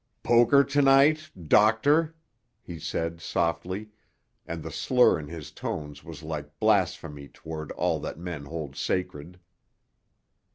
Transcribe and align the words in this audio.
"Poker 0.23 0.63
to 0.63 0.81
night—doctor?" 0.81 2.15
he 2.63 2.79
said 2.79 3.21
softly, 3.21 3.89
and 4.47 4.63
the 4.63 4.71
slur 4.71 5.19
in 5.19 5.27
his 5.27 5.51
tones 5.51 6.03
was 6.03 6.23
like 6.23 6.57
blasphemy 6.59 7.27
toward 7.27 7.71
all 7.73 7.99
that 7.99 8.17
men 8.17 8.45
hold 8.45 8.75
sacred. 8.75 9.39